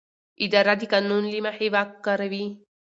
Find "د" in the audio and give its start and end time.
0.79-0.83